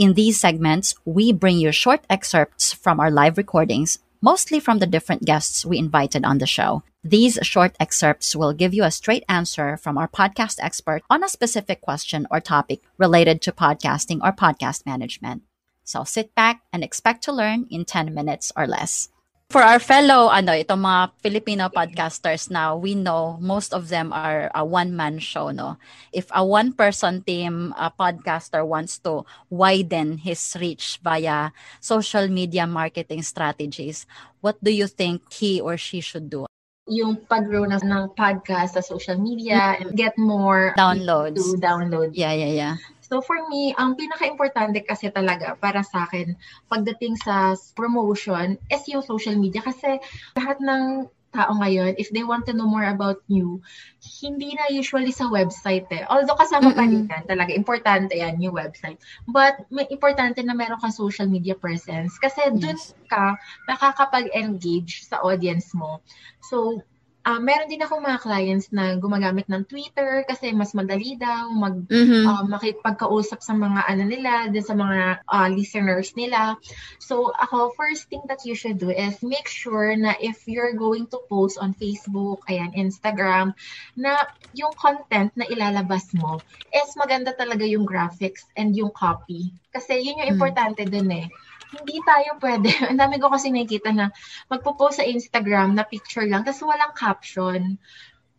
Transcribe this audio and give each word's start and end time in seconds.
In 0.00 0.14
these 0.14 0.40
segments, 0.40 0.94
we 1.04 1.30
bring 1.30 1.58
you 1.58 1.70
short 1.72 2.00
excerpts 2.08 2.72
from 2.72 3.00
our 3.00 3.10
live 3.10 3.36
recordings, 3.36 3.98
mostly 4.22 4.58
from 4.58 4.78
the 4.78 4.86
different 4.86 5.26
guests 5.26 5.66
we 5.66 5.76
invited 5.76 6.24
on 6.24 6.38
the 6.38 6.46
show. 6.46 6.82
These 7.04 7.38
short 7.42 7.76
excerpts 7.78 8.34
will 8.34 8.54
give 8.54 8.72
you 8.72 8.82
a 8.82 8.90
straight 8.90 9.24
answer 9.28 9.76
from 9.76 9.98
our 9.98 10.08
podcast 10.08 10.56
expert 10.62 11.02
on 11.10 11.22
a 11.22 11.28
specific 11.28 11.82
question 11.82 12.26
or 12.30 12.40
topic 12.40 12.80
related 12.96 13.42
to 13.42 13.52
podcasting 13.52 14.24
or 14.24 14.32
podcast 14.32 14.86
management. 14.86 15.42
So 15.84 16.04
sit 16.04 16.34
back 16.34 16.62
and 16.72 16.82
expect 16.82 17.22
to 17.24 17.32
learn 17.32 17.66
in 17.68 17.84
10 17.84 18.14
minutes 18.14 18.52
or 18.56 18.66
less. 18.66 19.10
For 19.50 19.66
our 19.66 19.82
fellow, 19.82 20.30
ano, 20.30 20.54
itong 20.54 20.78
mga 20.78 21.10
Filipino 21.26 21.66
podcasters 21.74 22.54
now, 22.54 22.78
we 22.78 22.94
know 22.94 23.34
most 23.42 23.74
of 23.74 23.90
them 23.90 24.14
are 24.14 24.46
a 24.54 24.62
one-man 24.62 25.18
show, 25.18 25.50
no? 25.50 25.74
If 26.14 26.30
a 26.30 26.46
one-person 26.46 27.26
team 27.26 27.74
a 27.74 27.90
podcaster 27.90 28.62
wants 28.62 29.02
to 29.02 29.26
widen 29.50 30.22
his 30.22 30.38
reach 30.54 31.02
via 31.02 31.50
social 31.82 32.30
media 32.30 32.62
marketing 32.62 33.26
strategies, 33.26 34.06
what 34.38 34.54
do 34.62 34.70
you 34.70 34.86
think 34.86 35.26
he 35.34 35.58
or 35.58 35.74
she 35.74 35.98
should 35.98 36.30
do? 36.30 36.46
yung 36.90 37.14
pag-grow 37.30 37.62
na 37.70 37.78
ng 37.78 38.10
podcast 38.18 38.74
sa 38.74 38.82
social 38.82 39.14
media 39.14 39.78
and 39.78 39.94
get 39.94 40.10
more 40.18 40.74
Downloads. 40.74 41.38
to 41.38 41.54
download. 41.62 42.10
Yeah, 42.18 42.34
yeah, 42.34 42.50
yeah. 42.50 42.74
So 43.10 43.18
for 43.18 43.42
me, 43.50 43.74
ang 43.74 43.98
pinaka-importante 43.98 44.86
kasi 44.86 45.10
talaga 45.10 45.58
para 45.58 45.82
sa 45.82 46.06
akin 46.06 46.38
pagdating 46.70 47.18
sa 47.18 47.58
promotion 47.74 48.54
is 48.70 48.86
yung 48.86 49.02
social 49.02 49.34
media 49.34 49.58
kasi 49.66 49.98
lahat 50.38 50.62
ng 50.62 51.10
tao 51.30 51.54
ngayon, 51.62 51.94
if 51.94 52.10
they 52.10 52.26
want 52.26 52.42
to 52.46 52.54
know 52.54 52.66
more 52.66 52.90
about 52.90 53.22
you, 53.30 53.62
hindi 54.22 54.54
na 54.54 54.66
usually 54.70 55.14
sa 55.14 55.30
website 55.30 55.86
eh. 55.94 56.02
Although 56.10 56.34
kasama 56.38 56.74
pa 56.74 56.82
rin 56.82 57.06
yan, 57.06 57.22
talaga, 57.26 57.54
importante 57.54 58.18
yan, 58.18 58.42
yung 58.42 58.54
website. 58.54 58.98
But 59.30 59.62
may 59.70 59.86
importante 59.94 60.42
na 60.42 60.58
meron 60.58 60.82
kang 60.82 60.94
social 60.94 61.30
media 61.30 61.54
presence 61.54 62.18
kasi 62.18 62.50
dun 62.58 62.74
Yes. 62.74 62.94
ka 63.06 63.38
makakapag-engage 63.70 65.06
sa 65.06 65.22
audience 65.22 65.70
mo. 65.70 66.02
So, 66.50 66.82
ah 67.30 67.38
meron 67.38 67.70
din 67.70 67.78
ako 67.78 68.02
mga 68.02 68.26
clients 68.26 68.74
na 68.74 68.98
gumagamit 68.98 69.46
ng 69.46 69.62
Twitter 69.70 70.26
kasi 70.26 70.50
mas 70.50 70.74
madali 70.74 71.14
daw 71.14 71.46
mag 71.54 71.86
Mhm. 71.86 72.26
uh, 72.26 72.44
makipagkausap 72.50 73.38
sa 73.38 73.54
mga 73.54 73.86
ano 73.86 74.02
nila, 74.02 74.50
din 74.50 74.64
sa 74.66 74.74
mga 74.74 75.22
uh, 75.30 75.46
listeners 75.46 76.10
nila. 76.18 76.58
So 76.98 77.30
ako, 77.38 77.70
first 77.78 78.10
thing 78.10 78.26
that 78.26 78.42
you 78.42 78.58
should 78.58 78.82
do 78.82 78.90
is 78.90 79.22
make 79.22 79.46
sure 79.46 79.94
na 79.94 80.18
if 80.18 80.42
you're 80.50 80.74
going 80.74 81.06
to 81.14 81.22
post 81.30 81.54
on 81.62 81.78
Facebook, 81.78 82.42
ayan, 82.50 82.74
Instagram, 82.74 83.54
na 83.94 84.18
yung 84.50 84.74
content 84.74 85.30
na 85.38 85.46
ilalabas 85.46 86.10
mo 86.10 86.42
is 86.74 86.90
maganda 86.98 87.30
talaga 87.30 87.62
yung 87.62 87.86
graphics 87.86 88.42
and 88.58 88.74
yung 88.74 88.90
copy. 88.90 89.54
Kasi 89.70 90.02
yun 90.02 90.18
yung 90.18 90.34
Mm. 90.34 90.36
importante 90.36 90.82
dun 90.90 91.06
eh. 91.14 91.30
Hindi 91.70 92.02
tayo 92.02 92.36
pwede. 92.42 92.70
Ang 92.90 92.98
dami 92.98 93.22
ko 93.22 93.30
kasi 93.30 93.50
nakikita 93.54 93.94
na 93.94 94.10
magpo-post 94.50 94.98
sa 94.98 95.06
Instagram 95.06 95.78
na 95.78 95.86
picture 95.86 96.26
lang, 96.26 96.42
tapos 96.42 96.66
walang 96.66 96.94
caption. 96.98 97.78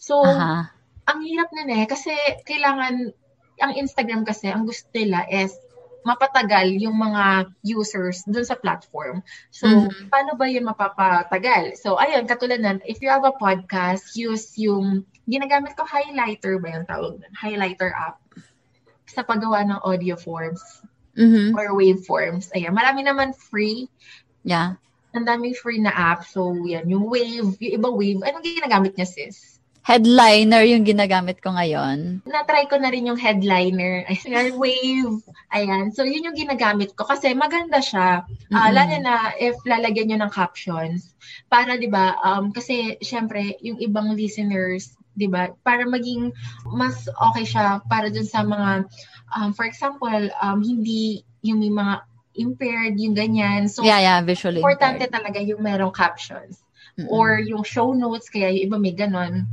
So, 0.00 0.18
Aha. 0.24 0.72
ang 1.06 1.18
hirap 1.22 1.50
nun 1.52 1.70
eh, 1.70 1.84
kasi 1.86 2.10
kailangan, 2.46 3.12
ang 3.60 3.72
Instagram 3.76 4.24
kasi, 4.24 4.48
ang 4.48 4.64
gusto 4.64 4.88
nila 4.96 5.28
is 5.28 5.52
mapatagal 6.00 6.80
yung 6.80 6.96
mga 6.96 7.52
users 7.60 8.24
dun 8.24 8.46
sa 8.46 8.56
platform. 8.56 9.20
So, 9.52 9.68
Mhm. 9.68 10.08
paano 10.08 10.32
ba 10.40 10.48
yun 10.48 10.64
mapapatagal? 10.64 11.76
So, 11.76 12.00
ayun, 12.00 12.24
katulad 12.24 12.64
nun, 12.64 12.80
if 12.88 13.04
you 13.04 13.12
have 13.12 13.28
a 13.28 13.36
podcast, 13.36 14.16
use 14.16 14.56
yung, 14.56 15.04
ginagamit 15.28 15.76
ko 15.76 15.84
highlighter 15.84 16.56
ba 16.56 16.72
yung 16.72 16.88
tawag 16.88 17.20
nun? 17.20 17.34
Highlighter 17.36 17.92
app 17.92 18.16
sa 19.04 19.20
paggawa 19.26 19.60
ng 19.66 19.80
audio 19.84 20.16
forms 20.16 20.62
Mhm. 21.20 21.52
or 21.52 21.76
waveforms. 21.76 22.48
Ayan, 22.56 22.72
marami 22.72 23.04
naman 23.04 23.36
free. 23.36 23.92
Yeah. 24.40 24.80
Ang 25.12 25.28
daming 25.28 25.52
free 25.52 25.82
na 25.82 25.92
app. 25.92 26.24
So, 26.24 26.54
yan, 26.64 26.88
yung 26.88 27.04
wave, 27.04 27.52
yung 27.60 27.74
iba 27.76 27.88
wave, 27.92 28.24
anong 28.24 28.46
ginagamit 28.46 28.96
niya 28.96 29.04
sis? 29.04 29.60
Headliner 29.80 30.60
yung 30.68 30.84
ginagamit 30.84 31.40
ko 31.40 31.56
ngayon. 31.56 32.20
na-try 32.28 32.68
ko 32.68 32.76
na 32.76 32.92
rin 32.92 33.08
yung 33.08 33.16
headliner. 33.16 34.04
Ayan, 34.28 34.54
wave. 34.60 35.24
Ayan. 35.50 35.88
So, 35.90 36.04
yun 36.04 36.30
yung 36.30 36.36
ginagamit 36.36 36.92
ko 36.94 37.08
kasi 37.08 37.32
maganda 37.32 37.80
siya. 37.80 38.22
Ah, 38.52 38.68
Mm-mm. 38.70 38.76
lalo 38.76 38.94
na 39.00 39.14
if 39.40 39.56
lalagyan 39.64 40.12
nyo 40.14 40.18
ng 40.24 40.32
captions. 40.36 41.10
Para, 41.48 41.80
di 41.80 41.88
ba, 41.88 42.14
um, 42.22 42.52
kasi, 42.54 43.00
syempre, 43.02 43.56
yung 43.64 43.80
ibang 43.80 44.14
listeners, 44.14 44.94
di 45.14 45.26
ba, 45.26 45.50
para 45.66 45.84
maging 45.86 46.30
mas 46.70 47.06
okay 47.30 47.44
siya 47.44 47.82
para 47.90 48.08
dun 48.08 48.26
sa 48.26 48.46
mga, 48.46 48.86
um, 49.34 49.50
for 49.52 49.66
example, 49.66 50.30
um, 50.40 50.62
hindi 50.62 51.26
yung 51.42 51.60
may 51.60 51.72
mga 51.72 51.94
impaired, 52.38 52.94
yung 52.96 53.14
ganyan. 53.16 53.66
So, 53.66 53.82
yeah, 53.82 54.00
yeah, 54.00 54.18
visually. 54.22 54.62
importante 54.62 55.06
impaired. 55.06 55.14
talaga 55.14 55.38
yung 55.42 55.60
merong 55.60 55.92
captions 55.92 56.62
Mm-mm. 56.96 57.10
or 57.10 57.42
yung 57.42 57.66
show 57.66 57.92
notes, 57.92 58.30
kaya 58.30 58.54
yung 58.54 58.70
iba 58.70 58.76
may 58.78 58.94
ganon. 58.94 59.50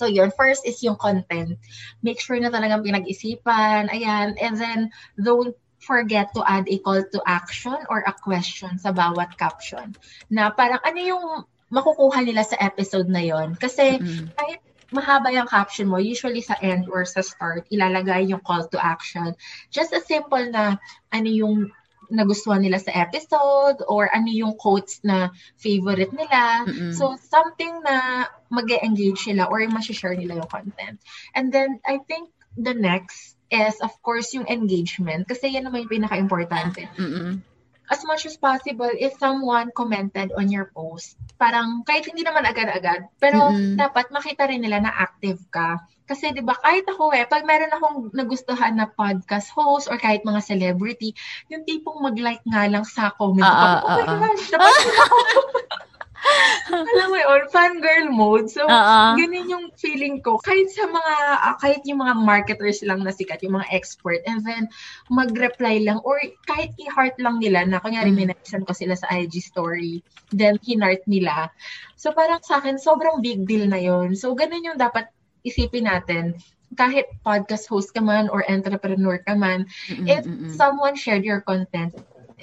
So 0.00 0.08
yun, 0.08 0.32
first 0.32 0.64
is 0.64 0.80
yung 0.80 0.96
content. 0.96 1.60
Make 2.00 2.24
sure 2.24 2.40
na 2.40 2.48
talagang 2.48 2.80
pinag-isipan, 2.80 3.92
ayan, 3.92 4.32
and 4.40 4.56
then 4.56 4.80
don't 5.20 5.52
forget 5.76 6.32
to 6.32 6.40
add 6.40 6.64
a 6.72 6.80
call 6.80 7.04
to 7.04 7.20
action 7.28 7.76
or 7.92 8.00
a 8.08 8.16
question 8.16 8.80
sa 8.80 8.96
bawat 8.96 9.36
caption. 9.36 9.92
Na 10.32 10.56
parang 10.56 10.80
ano 10.80 11.00
yung 11.04 11.24
makukuha 11.68 12.24
nila 12.24 12.48
sa 12.48 12.56
episode 12.64 13.12
na 13.12 13.20
yon 13.20 13.60
Kasi 13.60 14.00
Mm-mm. 14.00 14.32
kahit 14.40 14.60
mahaba 14.90 15.30
yung 15.30 15.46
caption 15.46 15.88
mo, 15.88 15.98
usually 15.98 16.42
sa 16.42 16.58
end 16.62 16.86
or 16.90 17.06
sa 17.06 17.22
start, 17.22 17.66
ilalagay 17.70 18.30
yung 18.30 18.42
call 18.42 18.66
to 18.68 18.78
action. 18.78 19.34
Just 19.70 19.94
a 19.94 20.02
simple 20.02 20.42
na 20.50 20.78
ano 21.10 21.28
yung 21.30 21.70
nagustuhan 22.10 22.60
nila 22.60 22.82
sa 22.82 22.90
episode 22.90 23.86
or 23.86 24.10
ano 24.10 24.26
yung 24.28 24.58
quotes 24.58 24.98
na 25.06 25.30
favorite 25.56 26.10
nila. 26.10 26.66
Mm-mm. 26.66 26.92
So, 26.92 27.14
something 27.16 27.86
na 27.86 28.26
mag 28.50 28.66
engage 28.82 29.30
sila 29.30 29.46
or 29.46 29.62
share 29.80 30.18
nila 30.18 30.42
yung 30.42 30.50
content. 30.50 30.98
And 31.32 31.54
then, 31.54 31.78
I 31.86 32.02
think 32.02 32.34
the 32.58 32.74
next 32.74 33.38
is, 33.50 33.78
of 33.78 33.94
course, 34.02 34.34
yung 34.34 34.50
engagement. 34.50 35.30
Kasi 35.30 35.54
yan 35.54 35.70
naman 35.70 35.86
yung 35.86 35.94
pinaka-importante 36.02 36.90
Mm-mm. 36.98 37.42
As 37.90 38.06
much 38.06 38.22
as 38.24 38.38
possible, 38.38 38.88
if 38.94 39.18
someone 39.18 39.74
commented 39.74 40.30
on 40.38 40.46
your 40.46 40.70
post, 40.70 41.18
parang 41.42 41.82
kahit 41.82 42.06
hindi 42.06 42.22
naman 42.22 42.46
agad-agad, 42.46 43.10
pero 43.18 43.50
Mm-mm. 43.50 43.74
dapat 43.74 44.08
makita 44.14 44.46
rin 44.46 44.62
nila 44.62 44.78
na 44.78 44.94
active 44.94 45.42
ka. 45.50 45.82
Kasi 46.06 46.34
'di 46.34 46.42
ba 46.42 46.58
kahit 46.58 46.86
ako 46.90 47.14
eh, 47.14 47.22
pag 47.26 47.46
meron 47.46 47.70
akong 47.70 47.98
nagustuhan 48.10 48.74
na 48.74 48.90
podcast 48.90 49.50
host 49.54 49.86
or 49.86 49.98
kahit 49.98 50.26
mga 50.26 50.42
celebrity, 50.42 51.14
yung 51.50 51.62
tipong 51.62 52.02
mag-like 52.02 52.42
nga 52.46 52.66
lang 52.66 52.82
sa 52.82 53.14
comment. 53.14 53.46
Ko, 53.46 53.66
ah, 53.66 53.78
oh 53.82 53.90
my 53.94 54.06
ah. 54.06 54.18
gosh, 54.18 54.46
dapat 54.50 54.74
ako. 54.74 55.18
Alam 56.70 57.08
mo 57.10 57.18
yun, 57.18 57.42
fangirl 57.50 58.08
mode. 58.10 58.48
So, 58.50 58.64
Oo. 58.64 58.98
ganun 59.18 59.48
yung 59.50 59.66
feeling 59.74 60.22
ko. 60.22 60.38
Kahit 60.40 60.70
sa 60.70 60.86
mga, 60.86 61.14
ah, 61.42 61.56
kahit 61.58 61.82
yung 61.84 62.00
mga 62.00 62.14
marketers 62.18 62.80
lang 62.86 63.02
na 63.02 63.10
sikat, 63.10 63.42
yung 63.42 63.58
mga 63.58 63.68
expert, 63.74 64.22
and 64.24 64.44
then 64.46 64.70
mag-reply 65.10 65.82
lang, 65.82 65.98
or 66.06 66.20
kahit 66.46 66.70
i-heart 66.78 67.16
lang 67.18 67.42
nila 67.42 67.66
na, 67.66 67.82
kunyari, 67.82 68.14
Mm. 68.14 68.30
minention 68.30 68.62
ko 68.64 68.72
sila 68.72 68.94
sa 68.94 69.10
IG 69.10 69.42
story, 69.42 70.04
then 70.30 70.56
hinart 70.62 71.02
nila. 71.10 71.50
So, 71.98 72.14
parang 72.14 72.42
sa 72.46 72.62
akin, 72.62 72.78
sobrang 72.78 73.20
big 73.24 73.44
deal 73.44 73.66
na 73.66 73.80
yun. 73.80 74.14
So, 74.14 74.32
ganun 74.32 74.64
yung 74.64 74.78
dapat 74.78 75.10
isipin 75.42 75.88
natin 75.88 76.36
kahit 76.78 77.10
podcast 77.26 77.66
host 77.66 77.90
ka 77.90 77.98
man 77.98 78.30
or 78.30 78.46
entrepreneur 78.46 79.18
ka 79.26 79.34
man, 79.34 79.66
Mm-mm, 79.90 80.06
if 80.06 80.22
mm-mm. 80.22 80.54
someone 80.54 80.94
shared 80.94 81.26
your 81.26 81.42
content, 81.42 81.90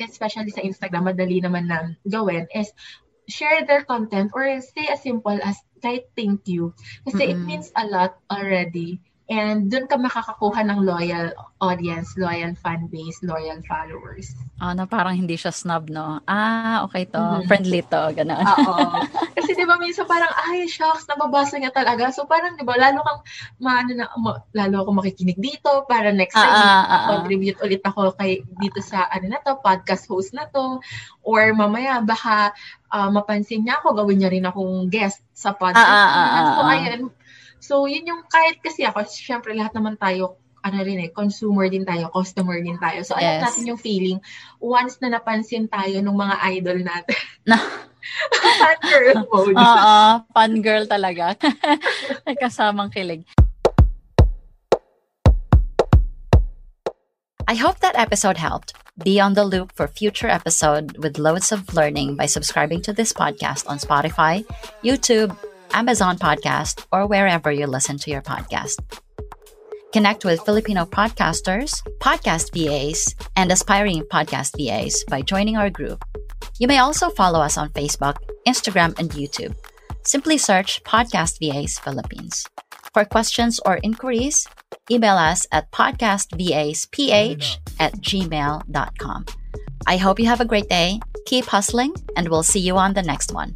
especially 0.04 0.52
sa 0.52 0.62
Instagram, 0.62 1.08
madali 1.08 1.40
naman 1.40 1.72
na 1.72 1.96
gawin, 2.04 2.44
is 2.52 2.76
share 3.28 3.66
their 3.66 3.84
content 3.84 4.32
or 4.34 4.44
say 4.62 4.88
as 4.90 5.04
simple 5.04 5.38
as 5.44 5.60
kahit 5.84 6.10
thank 6.16 6.48
you. 6.48 6.74
Kasi 7.06 7.38
it 7.38 7.40
Mm-mm. 7.40 7.46
means 7.46 7.72
a 7.76 7.86
lot 7.88 8.18
already. 8.32 9.00
And 9.28 9.68
dun 9.68 9.92
ka 9.92 10.00
makakakuha 10.00 10.64
ng 10.72 10.88
loyal 10.88 11.36
audience, 11.60 12.16
loyal 12.16 12.56
fan 12.56 12.88
base, 12.88 13.20
loyal 13.28 13.60
followers. 13.68 14.32
Ah, 14.56 14.72
na 14.72 14.88
parang 14.88 15.20
hindi 15.20 15.36
siya 15.36 15.52
snub, 15.52 15.92
no? 15.92 16.24
Ah, 16.24 16.88
okay 16.88 17.04
to. 17.12 17.20
Mhm. 17.20 17.44
Friendly 17.44 17.84
to, 17.92 18.02
gano'n. 18.16 18.40
Oo. 18.48 18.76
Kasi 19.38 19.52
'di 19.52 19.68
ba 19.68 19.76
minsan 19.78 20.08
parang 20.08 20.32
ay 20.48 20.66
shucks 20.72 21.06
nababasa 21.12 21.60
niya 21.60 21.76
talaga. 21.76 22.08
So 22.16 22.24
parang 22.24 22.56
'di 22.56 22.64
ba 22.64 22.80
lalo 22.80 23.04
kang 23.04 23.22
maano 23.60 23.92
na 24.00 24.08
ma- 24.16 24.40
lalo 24.56 24.88
ako 24.88 25.04
makikinig 25.04 25.36
dito 25.38 25.84
para 25.92 26.10
next 26.16 26.40
Ah, 26.40 26.48
time 26.48 26.56
ah, 26.58 26.72
ah, 26.72 26.88
ah. 26.88 27.08
contribute 27.12 27.60
ulit 27.60 27.84
ako 27.84 28.16
kay 28.16 28.48
dito 28.64 28.80
sa 28.80 29.12
ano 29.12 29.28
na 29.28 29.44
to, 29.44 29.60
podcast 29.60 30.08
host 30.08 30.32
na 30.32 30.48
to 30.48 30.80
or 31.28 31.52
mamaya 31.52 32.00
baka 32.00 32.56
ah, 32.90 33.12
mapansin 33.12 33.68
niya 33.68 33.84
ako 33.84 33.92
gawin 33.92 34.24
niya 34.24 34.32
rin 34.32 34.48
akong 34.48 34.88
guest 34.88 35.20
sa 35.36 35.52
podcast. 35.52 35.84
Ah, 35.84 36.08
ah, 36.16 36.16
ah, 36.16 36.46
so 36.56 36.62
ah, 36.64 36.64
ah. 36.64 36.72
ayun. 36.80 37.02
So 37.60 37.86
yun 37.86 38.06
yung 38.06 38.22
kahit 38.28 38.62
kasi 38.62 38.86
ako 38.86 39.04
syempre 39.06 39.54
lahat 39.54 39.74
naman 39.74 39.98
tayo 39.98 40.38
ano 40.66 40.84
rin 40.84 41.00
eh, 41.00 41.10
consumer 41.16 41.72
din 41.72 41.88
tayo, 41.88 42.12
customer 42.12 42.60
din 42.60 42.76
tayo. 42.76 43.00
So, 43.00 43.16
alam 43.16 43.40
Yes. 43.40 43.44
natin 43.48 43.72
yung 43.72 43.80
feeling 43.80 44.20
once 44.60 45.00
na 45.00 45.16
napansin 45.16 45.72
tayo 45.72 45.96
ng 46.04 46.12
mga 46.12 46.36
idol 46.60 46.84
natin. 46.84 47.16
Na- 47.48 47.88
Fangirl 48.60 49.16
mode. 49.32 49.56
Oo, 49.64 49.98
fun 50.28 50.54
girl 50.60 50.84
talaga. 50.84 51.40
May 52.28 52.36
kasamang 52.36 52.92
kilig. 52.92 53.24
I 57.48 57.56
hope 57.56 57.80
that 57.80 57.96
episode 57.96 58.36
helped. 58.36 58.76
Be 59.00 59.22
on 59.24 59.40
the 59.40 59.46
loop 59.46 59.72
for 59.72 59.88
future 59.88 60.28
episode 60.28 60.98
with 61.00 61.16
loads 61.16 61.54
of 61.56 61.72
learning 61.72 62.18
by 62.20 62.26
subscribing 62.26 62.82
to 62.84 62.92
this 62.92 63.14
podcast 63.14 63.64
on 63.70 63.80
Spotify, 63.80 64.44
YouTube, 64.84 65.32
Amazon 65.74 66.18
Podcast, 66.18 66.86
or 66.92 67.08
wherever 67.08 67.52
you 67.52 67.68
listen 67.68 67.98
to 68.00 68.12
your 68.12 68.22
podcast. 68.22 68.80
Connect 69.94 70.26
with 70.26 70.42
Filipino 70.42 70.86
podcasters, 70.86 71.82
podcast 72.00 72.52
VAs, 72.54 73.16
and 73.36 73.52
aspiring 73.52 74.04
podcast 74.04 74.56
VAs 74.58 75.04
by 75.08 75.22
joining 75.22 75.58
our 75.58 75.70
group. 75.70 76.04
You 76.60 76.68
may 76.68 76.80
also 76.80 77.10
follow 77.10 77.40
us 77.40 77.58
on 77.58 77.70
Facebook, 77.70 78.18
Instagram, 78.48 78.98
and 79.00 79.10
YouTube. 79.12 79.56
Simply 80.04 80.38
search 80.38 80.84
Podcast 80.84 81.40
VAs 81.40 81.80
Philippines. 81.80 82.46
For 82.94 83.06
questions 83.06 83.60
or 83.66 83.78
inquiries, 83.84 84.48
email 84.90 85.16
us 85.16 85.46
at 85.52 85.72
podcastvasph 85.72 87.58
at 87.80 87.94
gmail.com. 87.94 89.26
I 89.86 89.98
hope 89.98 90.20
you 90.20 90.26
have 90.26 90.42
a 90.42 90.46
great 90.46 90.70
day, 90.70 91.00
keep 91.26 91.46
hustling, 91.46 91.94
and 92.16 92.30
we'll 92.30 92.44
see 92.44 92.60
you 92.60 92.78
on 92.78 92.94
the 92.94 93.04
next 93.04 93.34
one. 93.34 93.54